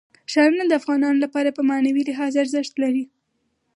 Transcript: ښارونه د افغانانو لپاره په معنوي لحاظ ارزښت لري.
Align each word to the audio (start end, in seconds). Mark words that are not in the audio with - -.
ښارونه 0.31 0.63
د 0.67 0.71
افغانانو 0.81 1.23
لپاره 1.25 1.49
په 1.57 1.61
معنوي 1.69 2.03
لحاظ 2.09 2.33
ارزښت 2.43 2.73
لري. 2.83 3.03